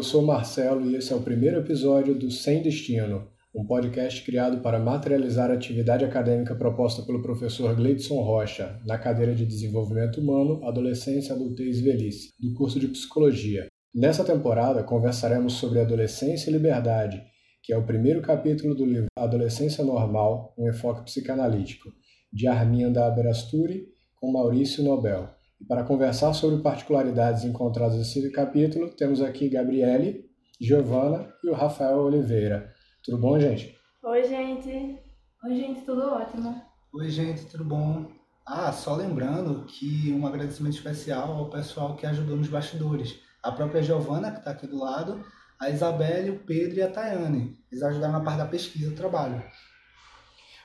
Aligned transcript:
eu 0.00 0.04
sou 0.04 0.22
Marcelo 0.22 0.90
e 0.90 0.96
esse 0.96 1.12
é 1.12 1.16
o 1.16 1.20
primeiro 1.20 1.58
episódio 1.58 2.14
do 2.14 2.30
Sem 2.30 2.62
Destino, 2.62 3.28
um 3.54 3.66
podcast 3.66 4.24
criado 4.24 4.62
para 4.62 4.78
materializar 4.78 5.50
a 5.50 5.52
atividade 5.52 6.06
acadêmica 6.06 6.54
proposta 6.54 7.02
pelo 7.02 7.20
professor 7.20 7.76
Gleidson 7.76 8.22
Rocha 8.22 8.80
na 8.86 8.96
cadeira 8.96 9.34
de 9.34 9.44
Desenvolvimento 9.44 10.18
Humano, 10.18 10.64
Adolescência, 10.64 11.34
Adultez 11.34 11.80
e 11.80 11.82
Velhice, 11.82 12.30
do 12.40 12.54
curso 12.54 12.80
de 12.80 12.88
Psicologia. 12.88 13.66
Nessa 13.94 14.24
temporada, 14.24 14.82
conversaremos 14.82 15.52
sobre 15.52 15.80
adolescência 15.80 16.48
e 16.48 16.52
liberdade, 16.54 17.22
que 17.62 17.70
é 17.70 17.76
o 17.76 17.84
primeiro 17.84 18.22
capítulo 18.22 18.74
do 18.74 18.86
livro 18.86 19.08
Adolescência 19.14 19.84
Normal, 19.84 20.54
um 20.56 20.66
enfoque 20.66 21.04
psicanalítico, 21.04 21.90
de 22.32 22.46
Arminda 22.46 23.04
Aberasturi 23.04 23.84
com 24.18 24.32
Maurício 24.32 24.82
Nobel. 24.82 25.28
E 25.60 25.64
para 25.64 25.84
conversar 25.84 26.32
sobre 26.32 26.62
particularidades 26.62 27.44
encontradas 27.44 27.98
nesse 27.98 28.30
capítulo, 28.30 28.88
temos 28.90 29.20
aqui 29.20 29.48
Gabriele, 29.48 30.24
Giovana 30.58 31.30
e 31.44 31.50
o 31.50 31.54
Rafael 31.54 31.98
Oliveira. 31.98 32.72
Tudo 33.04 33.18
bom, 33.18 33.38
gente? 33.38 33.76
Oi, 34.02 34.24
gente. 34.24 34.98
Oi, 35.44 35.54
gente, 35.54 35.82
tudo 35.82 36.02
ótimo. 36.02 36.62
Oi, 36.94 37.10
gente, 37.10 37.44
tudo 37.46 37.64
bom? 37.64 38.10
Ah, 38.46 38.72
só 38.72 38.96
lembrando 38.96 39.66
que 39.66 40.12
um 40.12 40.26
agradecimento 40.26 40.76
especial 40.76 41.32
ao 41.32 41.50
pessoal 41.50 41.94
que 41.94 42.06
ajudou 42.06 42.36
nos 42.36 42.48
bastidores. 42.48 43.20
A 43.42 43.52
própria 43.52 43.82
Giovana, 43.82 44.32
que 44.32 44.38
está 44.38 44.50
aqui 44.52 44.66
do 44.66 44.78
lado, 44.78 45.22
a 45.60 45.68
Isabelle, 45.68 46.30
o 46.30 46.38
Pedro 46.40 46.78
e 46.78 46.82
a 46.82 46.90
Tayane. 46.90 47.58
Eles 47.70 47.82
ajudaram 47.82 48.14
na 48.14 48.20
parte 48.24 48.38
da 48.38 48.46
pesquisa 48.46 48.90
do 48.90 48.96
trabalho. 48.96 49.42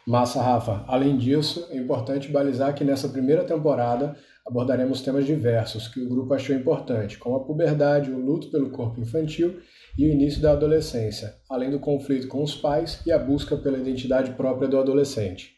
Massa, 0.07 0.41
Rafa. 0.41 0.85
Além 0.87 1.17
disso, 1.17 1.67
é 1.69 1.77
importante 1.77 2.31
balizar 2.31 2.73
que 2.73 2.83
nessa 2.83 3.09
primeira 3.09 3.43
temporada 3.43 4.15
abordaremos 4.45 5.01
temas 5.01 5.25
diversos 5.25 5.87
que 5.87 5.99
o 5.99 6.07
grupo 6.07 6.33
achou 6.33 6.55
importante, 6.55 7.17
como 7.17 7.35
a 7.35 7.43
puberdade, 7.43 8.11
o 8.11 8.19
luto 8.19 8.51
pelo 8.51 8.69
corpo 8.69 9.01
infantil 9.01 9.59
e 9.97 10.07
o 10.07 10.11
início 10.11 10.41
da 10.41 10.51
adolescência, 10.51 11.33
além 11.49 11.71
do 11.71 11.79
conflito 11.79 12.27
com 12.27 12.43
os 12.43 12.55
pais 12.55 13.01
e 13.05 13.11
a 13.11 13.17
busca 13.17 13.57
pela 13.57 13.77
identidade 13.77 14.31
própria 14.31 14.67
do 14.67 14.77
adolescente. 14.77 15.55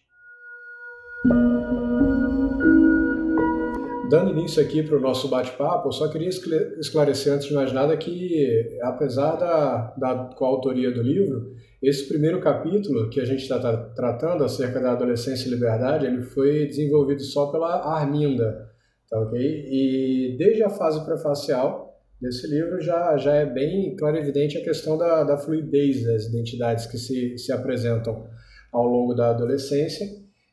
Dando 4.09 4.31
início 4.31 4.63
aqui 4.63 4.81
para 4.81 4.95
o 4.95 5.01
nosso 5.01 5.27
bate-papo, 5.27 5.89
eu 5.89 5.91
só 5.91 6.07
queria 6.07 6.29
esclarecer 6.29 7.33
antes 7.33 7.47
de 7.47 7.53
mais 7.53 7.73
nada 7.73 7.97
que, 7.97 8.79
apesar 8.81 9.35
da, 9.35 9.93
da 9.97 10.15
coautoria 10.33 10.89
do 10.89 11.01
livro, 11.01 11.51
esse 11.83 12.07
primeiro 12.07 12.39
capítulo 12.39 13.09
que 13.09 13.19
a 13.19 13.25
gente 13.25 13.41
está 13.41 13.59
tratando 13.93 14.45
acerca 14.45 14.79
da 14.79 14.93
adolescência 14.93 15.47
e 15.47 15.51
liberdade, 15.51 16.05
ele 16.05 16.21
foi 16.21 16.67
desenvolvido 16.67 17.21
só 17.21 17.47
pela 17.47 17.83
Arminda, 17.95 18.71
tá 19.09 19.19
ok? 19.19 19.39
E 19.39 20.35
desde 20.37 20.63
a 20.63 20.69
fase 20.69 21.03
prefacial 21.05 21.87
desse 22.21 22.47
livro 22.47 22.81
já, 22.81 23.17
já 23.17 23.35
é 23.35 23.45
bem 23.45 23.95
claro 23.95 24.17
e 24.17 24.19
evidente 24.19 24.57
a 24.57 24.63
questão 24.63 24.97
da, 24.97 25.23
da 25.23 25.37
fluidez 25.37 26.03
das 26.03 26.25
identidades 26.25 26.85
que 26.85 26.97
se, 26.97 27.37
se 27.37 27.51
apresentam 27.51 28.27
ao 28.71 28.85
longo 28.85 29.13
da 29.13 29.29
adolescência 29.29 30.07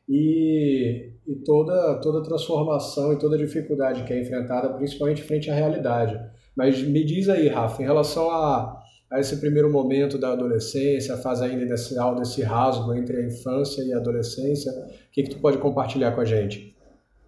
e, 0.07 1.11
e 1.27 1.35
toda, 1.43 1.99
toda 2.01 2.23
transformação 2.23 3.13
e 3.13 3.19
toda 3.19 3.37
dificuldade 3.37 4.03
que 4.03 4.13
é 4.13 4.21
enfrentada, 4.21 4.69
principalmente 4.73 5.23
frente 5.23 5.49
à 5.49 5.55
realidade. 5.55 6.19
Mas 6.55 6.81
me 6.81 7.03
diz 7.03 7.27
aí, 7.27 7.47
Rafa, 7.47 7.81
em 7.81 7.85
relação 7.85 8.29
a, 8.29 8.79
a 9.11 9.19
esse 9.19 9.37
primeiro 9.37 9.71
momento 9.71 10.17
da 10.17 10.31
adolescência, 10.31 11.15
a 11.15 11.17
fase 11.17 11.43
ainda 11.43 11.63
inicial 11.63 12.15
desse 12.15 12.41
rasgo 12.43 12.93
entre 12.93 13.17
a 13.17 13.25
infância 13.25 13.83
e 13.83 13.91
a 13.91 13.97
adolescência, 13.97 14.71
o 14.71 15.11
que, 15.11 15.23
que 15.23 15.29
tu 15.31 15.39
pode 15.39 15.57
compartilhar 15.57 16.11
com 16.13 16.21
a 16.21 16.25
gente? 16.25 16.74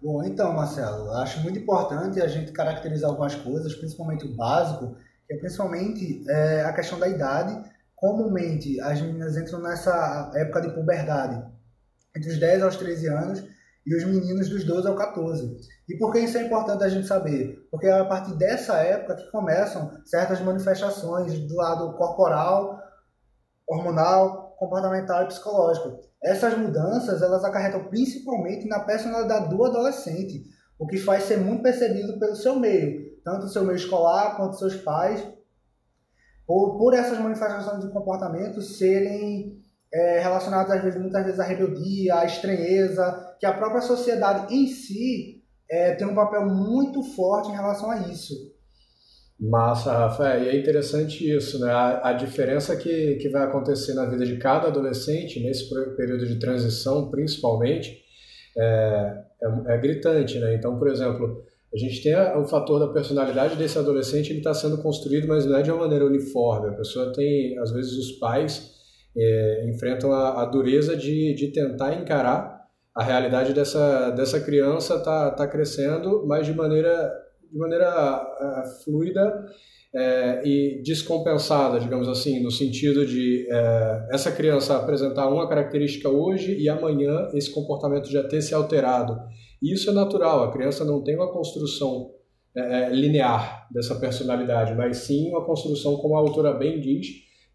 Bom, 0.00 0.22
então, 0.22 0.52
Marcelo, 0.52 1.10
acho 1.14 1.40
muito 1.40 1.58
importante 1.58 2.20
a 2.20 2.28
gente 2.28 2.52
caracterizar 2.52 3.10
algumas 3.10 3.34
coisas, 3.34 3.74
principalmente 3.74 4.26
o 4.26 4.36
básico, 4.36 4.96
que 5.26 5.34
é 5.34 5.38
principalmente 5.38 6.24
é, 6.30 6.62
a 6.62 6.72
questão 6.72 6.98
da 6.98 7.08
idade. 7.08 7.68
Comumente, 7.96 8.80
as 8.80 9.00
meninas 9.00 9.36
entram 9.36 9.60
nessa 9.60 10.30
época 10.36 10.60
de 10.60 10.70
puberdade, 10.70 11.44
entre 12.16 12.30
os 12.30 12.38
10 12.38 12.62
aos 12.62 12.76
13 12.76 13.08
anos, 13.08 13.44
e 13.84 13.96
os 13.96 14.04
meninos 14.04 14.48
dos 14.48 14.64
12 14.64 14.86
ao 14.86 14.94
14. 14.94 15.56
E 15.88 15.96
por 15.96 16.12
que 16.12 16.20
isso 16.20 16.36
é 16.36 16.42
importante 16.42 16.84
a 16.84 16.88
gente 16.88 17.06
saber? 17.06 17.66
Porque 17.70 17.86
é 17.86 17.98
a 17.98 18.04
partir 18.04 18.36
dessa 18.36 18.76
época 18.76 19.16
que 19.16 19.30
começam 19.32 20.00
certas 20.04 20.40
manifestações 20.40 21.38
do 21.40 21.56
lado 21.56 21.96
corporal, 21.96 22.78
hormonal, 23.66 24.54
comportamental 24.58 25.24
e 25.24 25.26
psicológico. 25.26 26.07
Essas 26.22 26.56
mudanças 26.58 27.22
elas 27.22 27.44
acarretam 27.44 27.88
principalmente 27.88 28.66
na 28.66 28.80
personalidade 28.80 29.48
do 29.48 29.64
adolescente, 29.64 30.44
o 30.78 30.86
que 30.86 30.96
faz 30.96 31.24
ser 31.24 31.38
muito 31.38 31.62
percebido 31.62 32.18
pelo 32.18 32.36
seu 32.36 32.58
meio, 32.58 33.18
tanto 33.24 33.46
o 33.46 33.48
seu 33.48 33.64
meio 33.64 33.76
escolar 33.76 34.36
quanto 34.36 34.58
seus 34.58 34.76
pais, 34.76 35.26
ou 36.46 36.78
por 36.78 36.94
essas 36.94 37.18
manifestações 37.18 37.84
de 37.84 37.92
comportamento 37.92 38.62
serem 38.62 39.58
é, 39.92 40.20
relacionadas 40.20 40.70
às 40.70 40.82
vezes, 40.82 41.00
muitas 41.00 41.24
vezes 41.24 41.40
à 41.40 41.44
rebeldia, 41.44 42.16
à 42.16 42.24
estranheza, 42.24 43.36
que 43.38 43.46
a 43.46 43.52
própria 43.52 43.80
sociedade 43.80 44.54
em 44.54 44.66
si 44.66 45.42
é, 45.70 45.94
tem 45.94 46.06
um 46.06 46.14
papel 46.14 46.46
muito 46.46 47.02
forte 47.14 47.50
em 47.50 47.54
relação 47.54 47.90
a 47.90 47.98
isso. 47.98 48.34
Massa, 49.38 49.92
Rafael. 49.92 50.42
E 50.42 50.48
é 50.48 50.58
interessante 50.58 51.30
isso, 51.30 51.60
né? 51.60 51.70
A, 51.70 52.08
a, 52.08 52.12
diferença 52.12 52.74
que, 52.76 53.14
que 53.16 53.28
vai 53.28 53.44
acontecer 53.44 53.94
na 53.94 54.04
vida 54.06 54.26
de 54.26 54.36
cada 54.36 54.66
adolescente, 54.66 55.38
nesse 55.38 55.68
período 55.96 56.26
de 56.26 56.40
transição, 56.40 57.08
principalmente, 57.08 58.02
é, 58.56 59.22
é, 59.40 59.74
é 59.74 59.78
gritante, 59.78 60.40
né? 60.40 60.54
Então, 60.56 60.76
por 60.76 60.88
exemplo, 60.88 61.44
a 61.72 61.78
gente 61.78 62.02
tem 62.02 62.14
a, 62.14 62.36
o 62.36 62.48
fator 62.48 62.80
da 62.80 62.88
personalidade 62.88 63.54
desse 63.54 63.78
adolescente, 63.78 64.30
ele 64.30 64.38
está 64.38 64.52
sendo 64.52 64.78
construído, 64.78 65.28
mas 65.28 65.46
não 65.46 65.56
é 65.56 65.62
de 65.62 65.70
uma 65.70 65.82
maneira 65.82 66.04
uniforme. 66.04 66.70
A 66.70 66.76
pessoa 66.76 67.12
tem, 67.12 67.56
às 67.58 67.70
vezes, 67.70 67.92
os 67.92 68.12
pais 68.18 68.72
é, 69.16 69.68
enfrentam 69.68 70.12
a, 70.12 70.42
a 70.42 70.46
dureza 70.46 70.96
de, 70.96 71.32
de 71.34 71.48
tentar 71.52 71.94
encarar 71.94 72.58
a 72.92 73.04
realidade 73.04 73.52
dessa, 73.52 74.10
dessa 74.10 74.40
criança 74.40 74.98
tá, 74.98 75.30
tá 75.30 75.46
crescendo, 75.46 76.26
mas 76.26 76.44
de 76.44 76.52
maneira 76.52 77.27
de 77.50 77.58
maneira 77.58 78.20
uh, 78.20 78.84
fluida 78.84 79.46
é, 79.94 80.42
e 80.46 80.82
descompensada, 80.82 81.80
digamos 81.80 82.08
assim, 82.08 82.42
no 82.42 82.50
sentido 82.50 83.06
de 83.06 83.46
é, 83.50 84.08
essa 84.10 84.30
criança 84.30 84.76
apresentar 84.76 85.28
uma 85.28 85.48
característica 85.48 86.08
hoje 86.08 86.54
e 86.58 86.68
amanhã 86.68 87.28
esse 87.32 87.50
comportamento 87.50 88.10
já 88.10 88.22
ter 88.22 88.42
se 88.42 88.54
alterado. 88.54 89.18
E 89.62 89.72
isso 89.72 89.88
é 89.88 89.92
natural, 89.92 90.44
a 90.44 90.52
criança 90.52 90.84
não 90.84 91.02
tem 91.02 91.16
uma 91.16 91.32
construção 91.32 92.10
linear 92.90 93.68
dessa 93.70 93.94
personalidade, 93.94 94.74
mas 94.74 94.96
sim 94.96 95.28
uma 95.28 95.44
construção, 95.44 95.96
como 95.98 96.16
a 96.16 96.18
autora 96.18 96.52
bem 96.52 96.80
diz, 96.80 97.06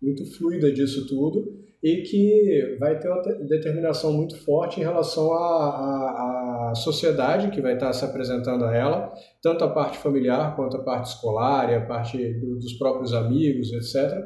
muito 0.02 0.26
fluida 0.38 0.72
disso 0.72 1.06
tudo 1.08 1.63
e 1.84 2.02
que 2.04 2.78
vai 2.80 2.98
ter 2.98 3.10
uma 3.10 3.22
determinação 3.22 4.14
muito 4.14 4.38
forte 4.46 4.80
em 4.80 4.84
relação 4.84 5.34
à, 5.34 6.70
à, 6.70 6.76
sociedade 6.76 7.52
que 7.52 7.62
vai 7.62 7.74
estar 7.74 7.92
se 7.92 8.06
apresentando 8.06 8.64
a 8.64 8.74
ela, 8.74 9.14
tanto 9.42 9.66
a 9.66 9.70
parte 9.70 9.98
familiar 9.98 10.56
quanto 10.56 10.78
a 10.78 10.84
parte 10.84 11.10
escolar 11.10 11.70
e 11.70 11.76
a 11.76 11.86
parte 11.86 12.18
do, 12.40 12.58
dos 12.58 12.74
próprios 12.78 13.14
amigos, 13.14 13.74
etc. 13.74 14.18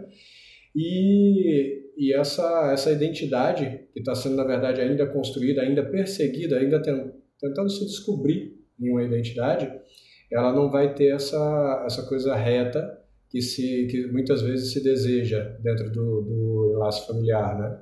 E, 0.75 1.81
e 1.97 2.13
essa, 2.13 2.69
essa 2.72 2.91
identidade 2.91 3.88
que 3.91 4.00
está 4.00 4.13
sendo, 4.13 4.35
na 4.35 4.44
verdade, 4.44 4.79
ainda 4.79 5.07
construída, 5.07 5.63
ainda 5.63 5.84
perseguida, 5.84 6.59
ainda 6.59 6.79
tem, 6.79 7.12
tentando 7.40 7.72
se 7.72 7.84
descobrir 7.85 8.56
em 8.79 8.91
uma 8.91 9.03
identidade, 9.03 9.67
ela 10.31 10.53
não 10.53 10.69
vai 10.69 10.94
ter 10.94 11.16
essa, 11.16 11.84
essa 11.88 12.07
coisa 12.07 12.35
reta 12.35 12.88
que, 13.29 13.41
se, 13.41 13.88
que 13.89 14.07
muitas 14.11 14.41
vezes 14.41 14.71
se 14.71 14.83
deseja 14.83 15.43
dentro 15.61 15.91
do, 15.91 16.21
do 16.21 16.71
enlace 16.75 17.05
familiar, 17.05 17.57
né? 17.59 17.79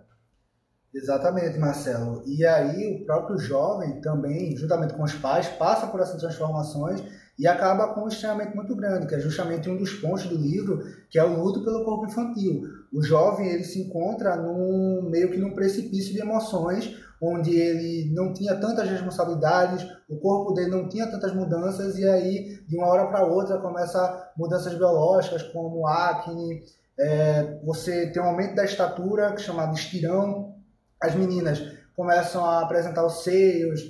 Exatamente, 0.94 1.58
Marcelo. 1.58 2.24
E 2.26 2.46
aí 2.46 2.96
o 2.96 3.06
próprio 3.06 3.38
jovem 3.38 4.00
também, 4.00 4.56
juntamente 4.56 4.94
com 4.94 5.04
os 5.04 5.14
pais, 5.14 5.48
passa 5.50 5.88
por 5.88 6.00
essas 6.00 6.22
transformações 6.22 7.04
e 7.38 7.46
acaba 7.46 7.94
com 7.94 8.06
um 8.06 8.08
estranhamento 8.08 8.56
muito 8.56 8.74
grande, 8.76 9.06
que 9.06 9.14
é 9.14 9.20
justamente 9.20 9.70
um 9.70 9.76
dos 9.76 9.92
pontos 9.96 10.26
do 10.26 10.38
livro, 10.38 10.84
que 11.10 11.20
é 11.20 11.24
o 11.24 11.44
luto 11.44 11.66
pelo 11.66 11.84
corpo 11.84 12.06
infantil. 12.06 12.64
O 12.94 13.04
jovem 13.04 13.50
ele 13.50 13.66
se 13.66 13.82
encontra 13.82 14.38
num 14.38 15.10
meio 15.10 15.30
que 15.30 15.38
num 15.38 15.54
precipício 15.54 16.14
de 16.14 16.22
emoções, 16.22 16.98
onde 17.22 17.56
ele 17.56 18.14
não 18.14 18.34
tinha 18.34 18.56
tantas 18.56 18.90
responsabilidades, 18.90 19.88
o 20.10 20.18
corpo 20.18 20.54
dele 20.54 20.70
não 20.70 20.88
tinha 20.88 21.10
tantas 21.10 21.34
mudanças, 21.34 21.98
e 21.98 22.08
aí, 22.08 22.60
de 22.68 22.78
uma 22.78 22.88
hora 22.88 23.08
para 23.08 23.26
outra, 23.26 23.58
começa 23.58 24.32
mudanças 24.38 24.74
biológicas, 24.74 25.44
como 25.44 25.88
acne, 25.88 26.64
é, 27.00 27.60
você 27.64 28.08
tem 28.08 28.22
um 28.22 28.28
aumento 28.28 28.56
da 28.56 28.66
estatura, 28.66 29.32
que 29.34 29.42
é 29.42 29.46
chamado 29.46 29.76
estirão, 29.76 30.56
as 31.02 31.16
meninas 31.16 31.62
começam 31.96 32.44
a 32.44 32.62
apresentar 32.62 33.06
os 33.06 33.24
seios, 33.24 33.82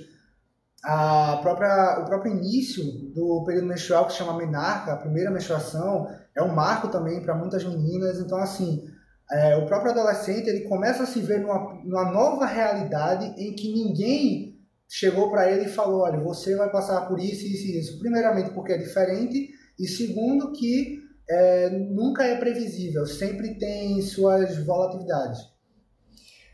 a 0.84 1.38
própria, 1.42 2.00
o 2.00 2.04
próprio 2.04 2.32
início 2.32 2.84
do 3.12 3.42
período 3.44 3.66
menstrual, 3.66 4.06
que 4.06 4.12
se 4.12 4.18
chama 4.18 4.36
menarca, 4.36 4.92
a 4.92 4.96
primeira 4.96 5.30
menstruação, 5.30 6.08
é 6.34 6.42
um 6.42 6.54
marco 6.54 6.88
também 6.88 7.20
para 7.20 7.34
muitas 7.34 7.64
meninas, 7.64 8.20
então 8.20 8.38
assim, 8.38 8.88
é, 9.30 9.56
o 9.56 9.66
próprio 9.66 9.90
adolescente 9.90 10.48
ele 10.48 10.60
começa 10.68 11.02
a 11.02 11.06
se 11.06 11.20
ver 11.20 11.40
numa, 11.40 11.74
numa 11.84 12.12
nova 12.12 12.46
realidade 12.46 13.34
em 13.36 13.54
que 13.54 13.72
ninguém 13.72 14.56
chegou 14.88 15.30
para 15.30 15.50
ele 15.50 15.64
e 15.64 15.72
falou, 15.72 16.02
olha, 16.02 16.20
você 16.20 16.54
vai 16.54 16.70
passar 16.70 17.08
por 17.08 17.18
isso, 17.18 17.44
isso 17.44 17.66
e 17.66 17.78
isso. 17.78 17.98
Primeiramente 17.98 18.50
porque 18.50 18.72
é 18.72 18.78
diferente 18.78 19.50
e 19.78 19.86
segundo 19.88 20.52
que 20.52 21.00
é, 21.28 21.70
nunca 21.70 22.24
é 22.24 22.36
previsível, 22.36 23.04
sempre 23.04 23.58
tem 23.58 24.00
suas 24.00 24.64
volatilidades. 24.64 25.40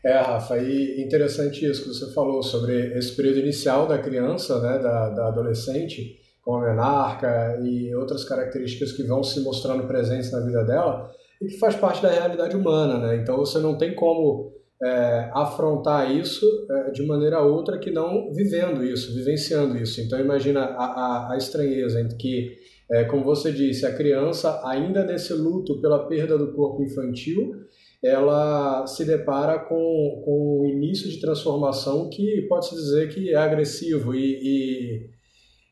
É, 0.03 0.17
Rafa, 0.17 0.57
e 0.57 1.01
interessante 1.01 1.65
isso 1.65 1.83
que 1.83 1.89
você 1.89 2.11
falou 2.11 2.41
sobre 2.43 2.97
esse 2.97 3.15
período 3.15 3.39
inicial 3.39 3.87
da 3.87 3.99
criança, 3.99 4.59
né, 4.59 4.79
da, 4.79 5.09
da 5.11 5.27
adolescente, 5.27 6.19
com 6.41 6.55
a 6.55 6.61
menarca 6.61 7.57
e 7.63 7.93
outras 7.95 8.25
características 8.25 8.91
que 8.91 9.03
vão 9.03 9.23
se 9.23 9.39
mostrando 9.41 9.87
presentes 9.87 10.31
na 10.31 10.41
vida 10.41 10.65
dela 10.65 11.09
e 11.43 11.47
que 11.47 11.57
faz 11.59 11.75
parte 11.75 12.01
da 12.01 12.09
realidade 12.09 12.55
humana, 12.55 12.97
né? 12.97 13.17
Então 13.17 13.35
você 13.37 13.59
não 13.59 13.77
tem 13.77 13.93
como 13.93 14.53
é, 14.81 15.29
afrontar 15.33 16.09
isso 16.15 16.45
é, 16.71 16.91
de 16.91 17.05
maneira 17.05 17.41
outra 17.41 17.77
que 17.77 17.91
não 17.91 18.31
vivendo 18.31 18.83
isso, 18.83 19.13
vivenciando 19.13 19.77
isso. 19.77 19.99
Então 20.01 20.19
imagina 20.19 20.61
a, 20.61 20.85
a, 20.85 21.33
a 21.33 21.37
estranheza 21.37 21.99
entre 21.99 22.17
que, 22.17 22.57
é, 22.91 23.03
como 23.03 23.23
você 23.23 23.51
disse, 23.51 23.85
a 23.85 23.93
criança 23.93 24.61
ainda 24.65 25.03
nesse 25.03 25.33
luto 25.33 25.81
pela 25.81 26.07
perda 26.07 26.37
do 26.37 26.53
corpo 26.53 26.81
infantil, 26.81 27.51
ela 28.03 28.85
se 28.85 29.05
depara 29.05 29.59
com, 29.59 30.21
com 30.25 30.61
um 30.61 30.65
início 30.67 31.09
de 31.09 31.21
transformação 31.21 32.09
que 32.09 32.45
pode-se 32.49 32.75
dizer 32.75 33.13
que 33.13 33.33
é 33.33 33.37
agressivo 33.37 34.13
e, 34.13 34.39
e, 34.43 35.09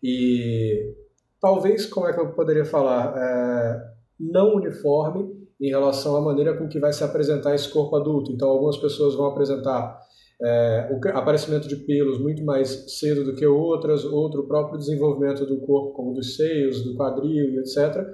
e, 0.02 0.94
talvez, 1.42 1.86
como 1.86 2.08
é 2.08 2.14
que 2.14 2.20
eu 2.20 2.32
poderia 2.32 2.64
falar, 2.64 3.14
é, 3.18 3.92
não 4.18 4.56
uniforme 4.56 5.41
em 5.62 5.70
relação 5.70 6.16
à 6.16 6.22
maneira 6.22 6.58
com 6.58 6.68
que 6.68 6.80
vai 6.80 6.92
se 6.92 7.04
apresentar 7.04 7.54
esse 7.54 7.70
corpo 7.70 7.96
adulto. 7.96 8.32
Então, 8.32 8.50
algumas 8.50 8.78
pessoas 8.78 9.14
vão 9.14 9.28
apresentar 9.28 10.02
é, 10.42 10.90
o 10.92 11.18
aparecimento 11.18 11.68
de 11.68 11.76
pelos 11.76 12.20
muito 12.20 12.44
mais 12.44 12.98
cedo 13.00 13.24
do 13.24 13.36
que 13.36 13.46
outras, 13.46 14.04
outro 14.04 14.48
próprio 14.48 14.80
desenvolvimento 14.80 15.46
do 15.46 15.62
corpo, 15.62 15.94
como 15.94 16.16
dos 16.16 16.36
seios, 16.36 16.84
do 16.84 16.96
quadril 16.96 17.54
e 17.54 17.60
etc. 17.60 18.08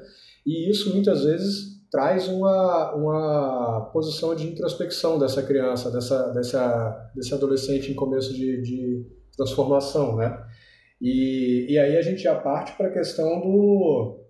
E 0.46 0.70
isso 0.70 0.94
muitas 0.94 1.24
vezes 1.24 1.78
traz 1.90 2.28
uma, 2.28 2.94
uma 2.96 3.90
posição 3.94 4.36
de 4.36 4.46
introspecção 4.46 5.18
dessa 5.18 5.42
criança, 5.42 5.90
dessa, 5.90 6.34
dessa, 6.34 7.12
desse 7.16 7.34
adolescente 7.34 7.90
em 7.90 7.96
começo 7.96 8.34
de, 8.34 8.62
de 8.62 9.06
transformação, 9.38 10.18
né? 10.18 10.38
E, 11.02 11.68
e 11.70 11.80
aí 11.80 11.96
a 11.96 12.02
gente 12.02 12.24
já 12.24 12.36
parte 12.36 12.76
para 12.76 12.88
a 12.88 12.94
questão 12.94 13.40
do, 13.40 14.27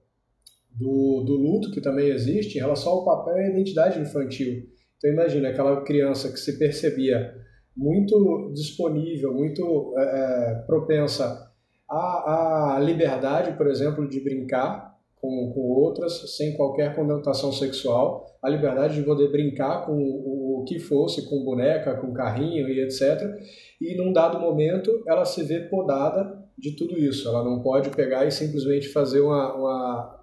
do, 0.78 1.24
do 1.26 1.34
luto 1.34 1.72
que 1.72 1.82
também 1.82 2.10
existe 2.10 2.58
em 2.58 2.62
relação 2.62 2.92
ao 2.94 3.06
papel 3.06 3.38
e 3.38 3.46
à 3.46 3.50
identidade 3.50 4.00
infantil. 4.00 4.64
Então 4.98 5.12
imagina 5.12 5.50
aquela 5.50 5.82
criança 5.82 6.32
que 6.32 6.40
se 6.40 6.58
percebia 6.58 7.34
muito 7.76 8.52
disponível, 8.54 9.34
muito 9.34 9.94
é, 9.98 10.02
é 10.02 10.56
propensa 10.66 11.52
à, 11.90 12.76
à 12.76 12.80
liberdade, 12.80 13.56
por 13.58 13.68
exemplo, 13.68 14.08
de 14.08 14.20
brincar 14.20 14.96
com, 15.16 15.52
com 15.54 15.62
outras 15.62 16.36
sem 16.38 16.56
qualquer 16.56 16.96
conotação 16.96 17.52
sexual, 17.52 18.26
a 18.42 18.50
liberdade 18.50 18.96
de 18.96 19.04
poder 19.04 19.32
brincar 19.32 19.86
com 19.86 19.94
o, 19.94 20.62
o 20.62 20.64
que 20.64 20.80
fosse, 20.80 21.28
com 21.28 21.44
boneca, 21.44 21.96
com 21.96 22.14
carrinho 22.14 22.68
e 22.70 22.82
etc. 22.82 23.36
E 23.82 23.96
num 23.96 24.14
dado 24.14 24.40
momento 24.40 25.04
ela 25.08 25.26
se 25.26 25.44
vê 25.44 25.62
podada 25.62 26.38
de 26.58 26.76
tudo 26.76 26.98
isso. 26.98 27.28
Ela 27.28 27.44
não 27.44 27.62
pode 27.62 27.90
pegar 27.92 28.26
e 28.26 28.32
simplesmente 28.32 28.90
fazer 28.90 29.22
uma, 29.22 29.54
uma 29.56 30.18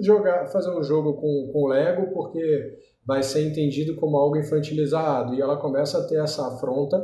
jogar, 0.00 0.46
fazer 0.46 0.70
um 0.70 0.82
jogo 0.82 1.14
com, 1.14 1.50
com 1.52 1.68
Lego 1.68 2.12
porque 2.12 2.78
vai 3.04 3.22
ser 3.22 3.46
entendido 3.46 3.94
como 3.94 4.16
algo 4.16 4.36
infantilizado. 4.36 5.34
E 5.34 5.40
ela 5.40 5.56
começa 5.56 5.98
a 5.98 6.06
ter 6.06 6.20
essa 6.20 6.46
afronta 6.48 6.98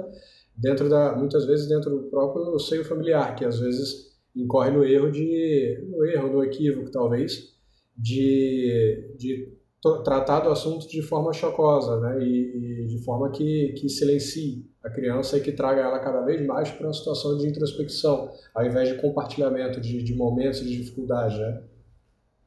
dentro 0.56 0.88
da 0.88 1.16
muitas 1.16 1.46
vezes 1.46 1.68
dentro 1.68 1.90
do 1.90 2.10
próprio 2.10 2.58
seio 2.58 2.84
familiar 2.84 3.34
que 3.34 3.44
às 3.44 3.58
vezes 3.58 4.12
incorre 4.36 4.70
no 4.70 4.84
erro 4.84 5.10
de 5.10 5.88
no 5.90 6.04
erro 6.04 6.28
no 6.28 6.44
equívoco 6.44 6.90
talvez 6.90 7.52
de, 7.96 9.14
de 9.16 9.56
tratar 10.04 10.40
do 10.40 10.50
assunto 10.50 10.88
de 10.88 11.02
forma 11.02 11.32
chocosa 11.32 12.00
né? 12.00 12.22
E, 12.22 12.82
e 12.82 12.86
de 12.86 13.02
forma 13.04 13.30
que, 13.30 13.74
que 13.78 13.88
silencie 13.88 14.66
a 14.82 14.90
criança 14.90 15.38
e 15.38 15.40
que 15.40 15.52
traga 15.52 15.80
ela 15.80 15.98
cada 15.98 16.22
vez 16.22 16.44
mais 16.46 16.70
para 16.70 16.86
uma 16.86 16.92
situação 16.92 17.36
de 17.38 17.46
introspecção 17.46 18.30
ao 18.54 18.66
invés 18.66 18.88
de 18.88 19.00
compartilhamento 19.00 19.80
de, 19.80 20.02
de 20.02 20.14
momentos 20.14 20.60
de 20.60 20.76
dificuldade 20.76 21.38
né 21.38 21.62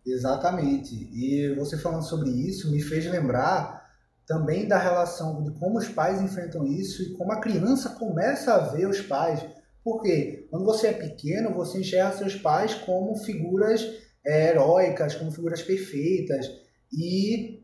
Exatamente. 0.06 1.10
E 1.12 1.54
você 1.56 1.78
falando 1.78 2.04
sobre 2.04 2.30
isso 2.30 2.72
me 2.72 2.81
fez 2.81 3.06
lembrar 3.06 3.84
também 4.28 4.68
da 4.68 4.78
relação 4.78 5.44
de 5.44 5.52
como 5.60 5.78
os 5.78 5.88
pais 5.88 6.22
enfrentam 6.22 6.66
isso 6.66 7.02
e 7.04 7.13
como 7.13 7.31
a 7.31 7.40
criança 7.40 7.90
começa 7.90 8.54
a 8.54 8.60
ver 8.60 8.88
os 8.88 9.02
pais. 9.02 9.44
Porque 9.84 10.48
quando 10.50 10.66
você 10.66 10.88
é 10.88 10.94
pequeno, 10.94 11.54
você 11.54 11.80
enxerga 11.80 12.18
seus 12.18 12.36
pais 12.36 12.74
como 12.74 13.16
figuras 13.18 13.86
é, 14.25 14.50
heróicas, 14.50 15.16
como 15.16 15.31
figuras 15.31 15.62
perfeitas. 15.62 16.48
E 16.92 17.63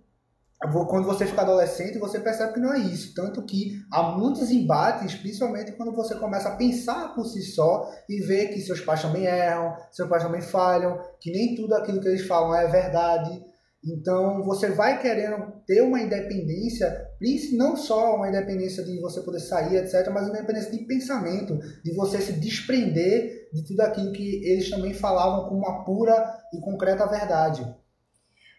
quando 0.70 1.06
você 1.06 1.26
fica 1.26 1.42
adolescente, 1.42 1.98
você 1.98 2.20
percebe 2.20 2.54
que 2.54 2.60
não 2.60 2.74
é 2.74 2.78
isso. 2.78 3.16
Tanto 3.16 3.44
que 3.44 3.82
há 3.92 4.04
muitos 4.16 4.52
embates, 4.52 5.16
principalmente 5.16 5.72
quando 5.72 5.92
você 5.92 6.14
começa 6.16 6.50
a 6.50 6.56
pensar 6.56 7.16
por 7.16 7.26
si 7.26 7.42
só 7.42 7.92
e 8.08 8.22
ver 8.22 8.50
que 8.50 8.62
seus 8.62 8.80
pais 8.80 9.02
também 9.02 9.26
erram, 9.26 9.76
seus 9.92 10.08
pais 10.08 10.22
também 10.22 10.42
falham, 10.42 11.00
que 11.20 11.32
nem 11.32 11.56
tudo 11.56 11.74
aquilo 11.74 12.00
que 12.00 12.08
eles 12.08 12.28
falam 12.28 12.56
é 12.56 12.68
verdade. 12.68 13.44
Então 13.84 14.44
você 14.44 14.70
vai 14.70 15.02
querendo 15.02 15.52
ter 15.66 15.82
uma 15.82 16.00
independência, 16.00 17.08
não 17.54 17.76
só 17.76 18.16
uma 18.16 18.30
independência 18.30 18.84
de 18.84 19.00
você 19.02 19.22
poder 19.22 19.40
sair, 19.40 19.78
etc., 19.78 20.08
mas 20.14 20.28
uma 20.28 20.38
independência 20.38 20.72
de 20.72 20.86
pensamento, 20.86 21.58
de 21.84 21.92
você 21.96 22.22
se 22.22 22.34
desprender 22.34 23.50
de 23.52 23.66
tudo 23.66 23.82
aquilo 23.82 24.12
que 24.12 24.46
eles 24.46 24.70
também 24.70 24.94
falavam 24.94 25.50
como 25.50 25.58
uma 25.58 25.84
pura 25.84 26.24
e 26.54 26.60
concreta 26.60 27.08
verdade. 27.08 27.66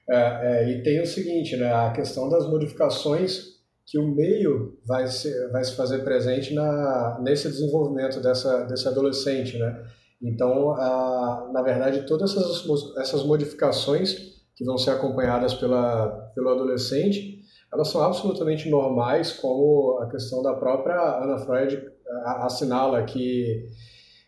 É, 0.08 0.16
é, 0.16 0.70
e 0.70 0.82
tem 0.82 1.00
o 1.00 1.06
seguinte, 1.06 1.56
né, 1.56 1.72
a 1.72 1.92
questão 1.92 2.28
das 2.28 2.48
modificações 2.48 3.52
que 3.86 3.98
o 3.98 4.06
meio 4.06 4.78
vai 4.86 5.06
se, 5.06 5.48
vai 5.48 5.62
se 5.64 5.76
fazer 5.76 5.98
presente 6.04 6.54
na, 6.54 7.20
nesse 7.22 7.48
desenvolvimento 7.48 8.20
dessa, 8.20 8.64
desse 8.64 8.86
adolescente. 8.88 9.58
Né? 9.58 9.84
Então, 10.22 10.72
a, 10.72 11.50
na 11.52 11.62
verdade, 11.62 12.06
todas 12.06 12.30
essas, 12.36 12.96
essas 12.96 13.24
modificações 13.24 14.32
que 14.56 14.64
vão 14.64 14.78
ser 14.78 14.90
acompanhadas 14.90 15.54
pela, 15.54 16.08
pelo 16.34 16.50
adolescente, 16.50 17.40
elas 17.72 17.88
são 17.88 18.02
absolutamente 18.02 18.68
normais, 18.68 19.32
como 19.32 19.98
a 20.00 20.08
questão 20.08 20.42
da 20.42 20.54
própria 20.54 21.22
Ana 21.22 21.38
Freud 21.38 21.82
assinala 22.24 23.02
que 23.04 23.66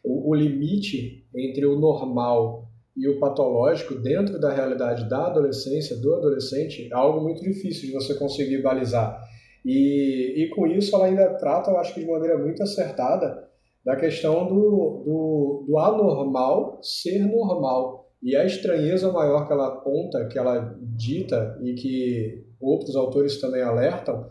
o, 0.03 0.31
o 0.31 0.35
limite 0.35 1.27
entre 1.35 1.67
o 1.67 1.79
normal 1.79 2.64
e 2.97 3.09
o 3.09 3.19
patológico 3.19 3.95
dentro 3.95 4.39
da 4.39 4.53
realidade 4.53 5.09
da 5.09 5.27
adolescência, 5.27 5.97
do 5.97 6.15
adolescente, 6.15 6.89
é 6.91 6.95
algo 6.95 7.21
muito 7.21 7.43
difícil 7.43 7.89
de 7.89 7.93
você 7.93 8.15
conseguir 8.15 8.63
balizar. 8.63 9.21
E, 9.65 10.45
e 10.45 10.49
com 10.51 10.67
isso 10.67 10.95
ela 10.95 11.07
ainda 11.07 11.35
trata, 11.35 11.71
eu 11.71 11.79
acho 11.79 11.95
que 11.95 12.01
de 12.01 12.07
maneira 12.07 12.39
muito 12.39 12.63
acertada, 12.63 13.43
da 13.85 13.97
questão 13.97 14.47
do, 14.47 15.03
do, 15.05 15.65
do 15.67 15.79
anormal 15.79 16.81
ser 16.83 17.19
normal. 17.27 18.11
E 18.23 18.35
a 18.35 18.45
estranheza 18.45 19.13
maior 19.13 19.47
que 19.47 19.53
ela 19.53 19.69
aponta, 19.69 20.27
que 20.27 20.39
ela 20.39 20.75
dita 20.81 21.59
e 21.63 21.75
que 21.75 22.45
outros 22.59 22.97
autores 22.97 23.39
também 23.41 23.61
alertam, 23.61 24.27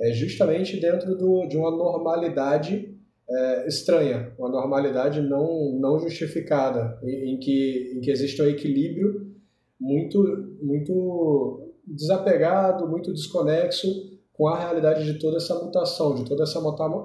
é 0.00 0.12
justamente 0.12 0.80
dentro 0.80 1.16
do, 1.16 1.46
de 1.46 1.56
uma 1.56 1.70
normalidade 1.70 2.95
é, 3.28 3.66
estranha, 3.66 4.32
uma 4.38 4.48
normalidade 4.48 5.20
não, 5.20 5.78
não 5.78 5.98
justificada, 5.98 6.98
em, 7.02 7.34
em, 7.34 7.38
que, 7.38 7.92
em 7.96 8.00
que 8.00 8.10
existe 8.10 8.40
um 8.40 8.46
equilíbrio 8.46 9.34
muito, 9.80 10.56
muito 10.62 11.74
desapegado, 11.86 12.88
muito 12.88 13.12
desconexo 13.12 13.88
com 14.32 14.48
a 14.48 14.58
realidade 14.58 15.04
de 15.04 15.18
toda 15.18 15.38
essa 15.38 15.54
mutação, 15.54 16.14
de 16.14 16.24
toda 16.24 16.42
essa 16.42 16.60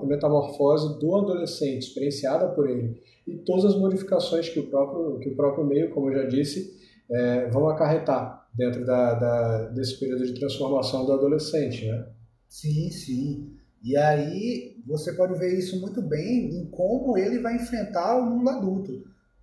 metamorfose 0.05 0.99
do 0.99 1.15
adolescente, 1.15 1.83
experienciada 1.83 2.49
por 2.49 2.69
ele, 2.69 3.01
e 3.25 3.37
todas 3.37 3.65
as 3.65 3.75
modificações 3.77 4.49
que 4.49 4.59
o 4.59 4.69
próprio, 4.69 5.17
que 5.19 5.29
o 5.29 5.35
próprio 5.35 5.65
meio, 5.65 5.91
como 5.91 6.09
eu 6.09 6.21
já 6.21 6.27
disse, 6.27 6.77
é, 7.09 7.49
vão 7.49 7.69
acarretar 7.69 8.47
dentro 8.53 8.85
da, 8.85 9.13
da, 9.13 9.69
desse 9.69 9.97
período 9.99 10.25
de 10.25 10.33
transformação 10.33 11.05
do 11.05 11.13
adolescente. 11.13 11.85
Né? 11.85 12.05
Sim, 12.49 12.89
sim. 12.89 13.60
E 13.83 13.97
aí 13.97 14.75
você 14.85 15.13
pode 15.13 15.37
ver 15.39 15.57
isso 15.57 15.79
muito 15.79 16.01
bem 16.01 16.49
em 16.55 16.69
como 16.69 17.17
ele 17.17 17.39
vai 17.39 17.55
enfrentar 17.55 18.17
o 18.17 18.25
mundo 18.25 18.49
adulto. 18.49 18.91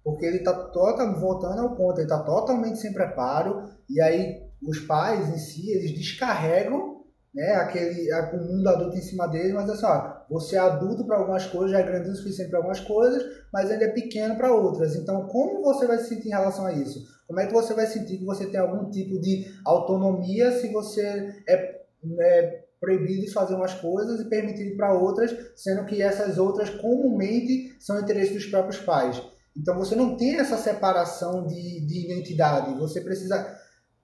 Porque 0.04 0.24
ele 0.24 0.38
está 0.38 0.52
totalmente 0.52 1.20
voltando 1.20 1.60
ao 1.60 1.74
ponto, 1.74 1.98
ele 1.98 2.04
está 2.04 2.22
totalmente 2.22 2.78
sem 2.78 2.92
preparo, 2.92 3.68
e 3.90 4.00
aí 4.00 4.42
os 4.62 4.78
pais 4.80 5.28
em 5.28 5.38
si, 5.38 5.70
eles 5.70 5.92
descarregam 5.92 6.98
né, 7.34 7.52
aquele, 7.54 8.10
o 8.32 8.36
mundo 8.38 8.68
adulto 8.68 8.96
em 8.96 9.02
cima 9.02 9.26
dele, 9.28 9.52
mas 9.52 9.68
assim, 9.68 9.86
ó, 9.86 10.12
você 10.30 10.56
é 10.56 10.60
adulto 10.60 11.04
para 11.04 11.18
algumas 11.18 11.46
coisas, 11.46 11.70
já 11.70 11.80
é 11.80 11.82
grande 11.82 12.08
o 12.08 12.16
suficiente 12.16 12.50
para 12.50 12.58
algumas 12.58 12.80
coisas, 12.80 13.22
mas 13.52 13.70
ele 13.70 13.84
é 13.84 13.88
pequeno 13.88 14.36
para 14.36 14.52
outras. 14.52 14.96
Então, 14.96 15.26
como 15.26 15.62
você 15.62 15.86
vai 15.86 15.98
se 15.98 16.08
sentir 16.08 16.28
em 16.28 16.32
relação 16.32 16.66
a 16.66 16.72
isso? 16.72 17.06
Como 17.26 17.38
é 17.40 17.46
que 17.46 17.52
você 17.52 17.74
vai 17.74 17.86
sentir 17.86 18.18
que 18.18 18.24
você 18.24 18.46
tem 18.46 18.58
algum 18.58 18.90
tipo 18.90 19.20
de 19.20 19.44
autonomia 19.64 20.50
se 20.52 20.72
você 20.72 21.34
é, 21.46 21.82
é 22.20 22.64
proibido 22.80 23.26
de 23.26 23.32
fazer 23.32 23.54
umas 23.54 23.74
coisas 23.74 24.20
e 24.20 24.28
permitido 24.28 24.76
para 24.76 24.92
outras, 24.92 25.34
sendo 25.56 25.84
que 25.86 26.00
essas 26.00 26.38
outras 26.38 26.70
comumente 26.70 27.76
são 27.80 28.00
interesses 28.00 28.32
dos 28.32 28.46
próprios 28.46 28.78
pais. 28.78 29.20
Então 29.56 29.76
você 29.76 29.96
não 29.96 30.16
tem 30.16 30.36
essa 30.36 30.56
separação 30.56 31.46
de, 31.46 31.80
de 31.86 32.04
identidade, 32.04 32.78
você 32.78 33.00
precisa 33.00 33.58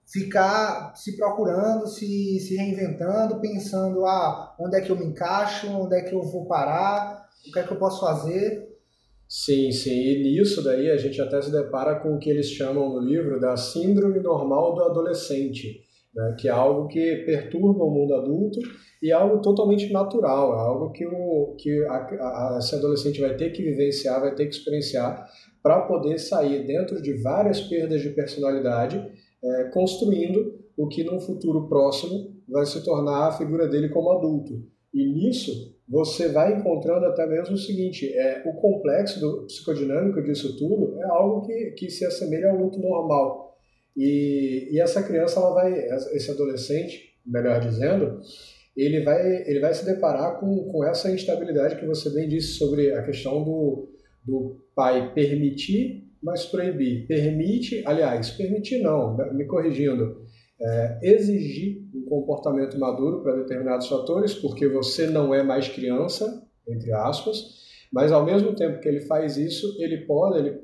ficar 0.06 0.94
se 0.94 1.16
procurando, 1.16 1.86
se, 1.86 2.38
se 2.40 2.56
reinventando, 2.56 3.40
pensando, 3.40 4.04
ah, 4.04 4.54
onde 4.58 4.76
é 4.76 4.80
que 4.80 4.90
eu 4.90 4.98
me 4.98 5.06
encaixo, 5.06 5.68
onde 5.68 5.96
é 5.96 6.02
que 6.02 6.14
eu 6.14 6.22
vou 6.22 6.46
parar, 6.46 7.28
o 7.48 7.52
que 7.52 7.58
é 7.58 7.62
que 7.62 7.72
eu 7.72 7.78
posso 7.78 8.00
fazer. 8.00 8.68
Sim, 9.28 9.72
sim. 9.72 9.90
E 9.90 10.22
nisso 10.22 10.62
daí 10.62 10.90
a 10.90 10.96
gente 10.96 11.20
até 11.20 11.40
se 11.40 11.50
depara 11.50 12.00
com 12.00 12.14
o 12.14 12.18
que 12.18 12.30
eles 12.30 12.50
chamam 12.50 12.90
no 12.90 13.00
livro 13.00 13.40
da 13.40 13.56
síndrome 13.56 14.20
normal 14.20 14.74
do 14.74 14.82
adolescente, 14.82 15.83
né? 16.14 16.36
que 16.38 16.48
é 16.48 16.50
algo 16.50 16.88
que 16.88 17.24
perturba 17.26 17.84
o 17.84 17.90
mundo 17.90 18.14
adulto 18.14 18.60
e 19.02 19.10
é 19.10 19.14
algo 19.14 19.42
totalmente 19.42 19.92
natural, 19.92 20.54
é 20.54 20.60
algo 20.60 20.90
que, 20.92 21.06
o, 21.06 21.56
que 21.58 21.84
a, 21.84 21.96
a, 21.96 22.58
esse 22.58 22.74
adolescente 22.74 23.20
vai 23.20 23.36
ter 23.36 23.50
que 23.50 23.62
vivenciar, 23.62 24.20
vai 24.20 24.34
ter 24.34 24.46
que 24.46 24.54
experienciar 24.54 25.26
para 25.62 25.82
poder 25.82 26.18
sair 26.18 26.66
dentro 26.66 27.00
de 27.02 27.14
várias 27.22 27.60
perdas 27.60 28.02
de 28.02 28.10
personalidade, 28.10 29.02
é, 29.42 29.64
construindo 29.64 30.58
o 30.76 30.88
que 30.88 31.04
num 31.04 31.20
futuro 31.20 31.68
próximo 31.68 32.34
vai 32.48 32.66
se 32.66 32.84
tornar 32.84 33.28
a 33.28 33.32
figura 33.32 33.68
dele 33.68 33.88
como 33.88 34.10
adulto. 34.10 34.62
E 34.92 35.04
nisso 35.04 35.74
você 35.88 36.28
vai 36.28 36.56
encontrando 36.58 37.04
até 37.06 37.26
mesmo 37.26 37.54
o 37.54 37.58
seguinte, 37.58 38.10
é, 38.14 38.42
o 38.46 38.54
complexo 38.54 39.20
do 39.20 39.44
psicodinâmico 39.46 40.22
disso 40.22 40.56
tudo 40.56 40.98
é 40.98 41.04
algo 41.04 41.46
que, 41.46 41.72
que 41.72 41.90
se 41.90 42.06
assemelha 42.06 42.50
ao 42.50 42.56
luto 42.56 42.78
normal. 42.78 43.43
E, 43.96 44.68
e 44.72 44.80
essa 44.80 45.02
criança, 45.02 45.38
ela 45.38 45.54
vai, 45.54 45.72
esse 46.12 46.30
adolescente, 46.30 47.14
melhor 47.24 47.60
dizendo, 47.60 48.20
ele 48.76 49.02
vai, 49.02 49.48
ele 49.48 49.60
vai 49.60 49.72
se 49.72 49.84
deparar 49.84 50.40
com, 50.40 50.64
com 50.70 50.84
essa 50.84 51.10
instabilidade 51.10 51.76
que 51.76 51.86
você 51.86 52.10
bem 52.10 52.28
disse 52.28 52.58
sobre 52.58 52.92
a 52.92 53.02
questão 53.02 53.44
do, 53.44 53.88
do 54.24 54.60
pai 54.74 55.12
permitir, 55.14 56.10
mas 56.20 56.44
proibir. 56.44 57.06
Permite, 57.06 57.82
aliás, 57.86 58.30
permitir 58.30 58.78
não, 58.78 59.16
me 59.32 59.44
corrigindo, 59.46 60.24
é, 60.60 60.98
exigir 61.02 61.84
um 61.94 62.04
comportamento 62.04 62.78
maduro 62.78 63.22
para 63.22 63.36
determinados 63.36 63.86
fatores, 63.86 64.34
porque 64.34 64.66
você 64.66 65.06
não 65.06 65.32
é 65.32 65.42
mais 65.42 65.68
criança, 65.68 66.42
entre 66.68 66.92
aspas, 66.92 67.62
mas 67.92 68.10
ao 68.10 68.24
mesmo 68.24 68.56
tempo 68.56 68.80
que 68.80 68.88
ele 68.88 69.02
faz 69.02 69.36
isso, 69.36 69.76
ele 69.78 69.98
pode, 69.98 70.38
ele 70.38 70.60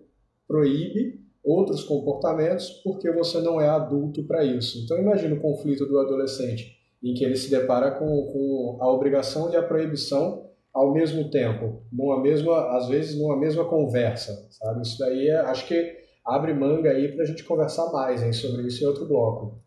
proíbe 0.48 1.20
outros 1.44 1.82
comportamentos 1.82 2.70
porque 2.84 3.10
você 3.10 3.40
não 3.40 3.60
é 3.60 3.68
adulto 3.68 4.22
para 4.24 4.44
isso. 4.44 4.78
Então 4.84 4.98
imagine 4.98 5.34
o 5.34 5.40
conflito 5.40 5.86
do 5.86 5.98
adolescente, 5.98 6.76
em 7.02 7.14
que 7.14 7.24
ele 7.24 7.36
se 7.36 7.50
depara 7.50 7.92
com, 7.92 8.06
com 8.06 8.78
a 8.80 8.92
obrigação 8.92 9.50
e 9.52 9.56
a 9.56 9.62
proibição 9.62 10.50
ao 10.72 10.92
mesmo 10.92 11.30
tempo, 11.30 11.82
numa 11.92 12.20
mesma, 12.20 12.76
às 12.76 12.86
vezes 12.88 13.18
numa 13.18 13.36
mesma 13.36 13.64
conversa, 13.64 14.46
sabe? 14.50 14.82
Isso 14.82 14.98
daí 14.98 15.28
é, 15.28 15.40
acho 15.40 15.66
que 15.66 15.98
abre 16.24 16.54
manga 16.54 16.90
aí 16.90 17.12
para 17.12 17.24
a 17.24 17.26
gente 17.26 17.42
conversar 17.42 17.90
mais 17.90 18.22
hein, 18.22 18.32
sobre 18.32 18.62
isso 18.66 18.84
em 18.84 18.86
outro 18.86 19.06
bloco. 19.06 19.60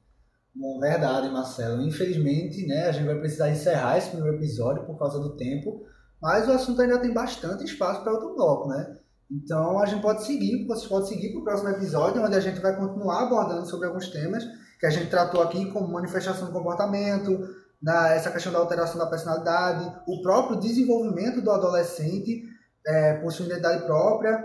Bom, 0.56 0.80
verdade, 0.80 1.30
Marcelo. 1.30 1.82
Infelizmente, 1.82 2.66
né, 2.68 2.88
a 2.88 2.92
gente 2.92 3.06
vai 3.06 3.20
precisar 3.20 3.50
encerrar 3.50 3.98
esse 3.98 4.12
primeiro 4.12 4.38
episódio 4.38 4.86
por 4.86 4.98
causa 4.98 5.20
do 5.20 5.36
tempo, 5.36 5.84
mas 6.22 6.48
o 6.48 6.52
assunto 6.52 6.82
ainda 6.82 7.00
tem 7.00 7.12
bastante 7.12 7.66
espaço 7.66 8.02
para 8.02 8.14
outro 8.14 8.36
bloco, 8.36 8.70
né? 8.70 8.98
Então 9.34 9.80
a 9.80 9.86
gente 9.88 10.02
pode 10.02 10.24
seguir, 10.24 10.68
você 10.68 10.88
pode 10.88 11.08
seguir 11.08 11.32
para 11.32 11.42
o 11.42 11.44
próximo 11.44 11.70
episódio, 11.70 12.24
onde 12.24 12.36
a 12.36 12.40
gente 12.40 12.60
vai 12.60 12.76
continuar 12.76 13.24
abordando 13.24 13.66
sobre 13.66 13.88
alguns 13.88 14.10
temas 14.10 14.44
que 14.80 14.86
a 14.86 14.92
gente 14.92 15.10
tratou 15.10 15.42
aqui, 15.42 15.72
como 15.72 15.92
manifestação 15.92 16.46
do 16.46 16.54
comportamento, 16.54 17.40
na, 17.82 18.10
essa 18.14 18.30
questão 18.30 18.52
da 18.52 18.60
alteração 18.60 19.00
da 19.00 19.08
personalidade, 19.08 19.92
o 20.08 20.22
próprio 20.22 20.60
desenvolvimento 20.60 21.42
do 21.42 21.50
adolescente 21.50 22.44
é, 22.86 23.14
por 23.16 23.32
sua 23.32 23.46
identidade 23.46 23.86
própria, 23.86 24.44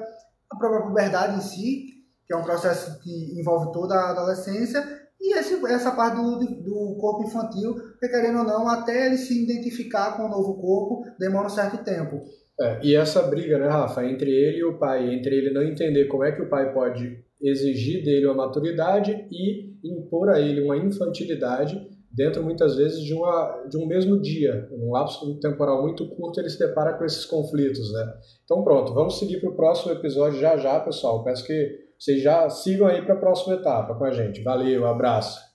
a 0.50 0.56
própria 0.56 0.82
puberdade 0.82 1.36
em 1.36 1.40
si, 1.40 1.86
que 2.26 2.32
é 2.32 2.36
um 2.36 2.44
processo 2.44 2.98
que 3.00 3.38
envolve 3.38 3.72
toda 3.72 3.94
a 3.94 4.10
adolescência, 4.10 4.82
e 5.20 5.36
esse, 5.36 5.54
essa 5.66 5.90
parte 5.90 6.16
do, 6.16 6.38
do 6.38 6.96
corpo 7.00 7.24
infantil, 7.24 7.74
que 7.98 8.08
querendo 8.08 8.38
ou 8.38 8.44
não, 8.44 8.68
até 8.68 9.06
ele 9.06 9.18
se 9.18 9.42
identificar 9.42 10.16
com 10.16 10.24
o 10.24 10.28
novo 10.28 10.54
corpo, 10.60 11.04
demora 11.18 11.48
um 11.48 11.50
certo 11.50 11.78
tempo. 11.84 12.22
É, 12.60 12.80
e 12.82 12.94
essa 12.94 13.22
briga, 13.22 13.58
né, 13.58 13.68
Rafa, 13.68 14.04
entre 14.04 14.30
ele 14.30 14.58
e 14.58 14.64
o 14.64 14.78
pai, 14.78 15.14
entre 15.14 15.36
ele 15.36 15.50
não 15.50 15.62
entender 15.62 16.06
como 16.06 16.24
é 16.24 16.32
que 16.32 16.42
o 16.42 16.48
pai 16.48 16.72
pode 16.72 17.18
exigir 17.40 18.04
dele 18.04 18.26
uma 18.26 18.46
maturidade 18.46 19.12
e 19.30 19.76
impor 19.84 20.28
a 20.28 20.40
ele 20.40 20.60
uma 20.60 20.76
infantilidade 20.76 21.80
dentro 22.10 22.42
muitas 22.42 22.76
vezes 22.76 23.00
de, 23.00 23.14
uma, 23.14 23.64
de 23.68 23.76
um 23.76 23.86
mesmo 23.86 24.20
dia, 24.20 24.68
um 24.72 24.90
lapso 24.90 25.38
temporal 25.38 25.82
muito 25.82 26.08
curto, 26.08 26.40
ele 26.40 26.50
se 26.50 26.58
depara 26.58 26.94
com 26.94 27.04
esses 27.04 27.24
conflitos, 27.24 27.92
né? 27.92 28.14
Então 28.44 28.64
pronto, 28.64 28.92
vamos 28.92 29.18
seguir 29.18 29.40
para 29.40 29.50
o 29.50 29.54
próximo 29.54 29.92
episódio 29.92 30.40
já 30.40 30.56
já, 30.56 30.80
pessoal. 30.80 31.22
Peço 31.22 31.46
que 31.46 31.78
vocês 31.98 32.22
já 32.22 32.48
sigam 32.50 32.86
aí 32.86 33.02
para 33.02 33.14
a 33.14 33.18
próxima 33.18 33.54
etapa 33.54 33.94
com 33.94 34.04
a 34.04 34.10
gente. 34.10 34.42
Valeu, 34.42 34.86
abraço. 34.86 35.47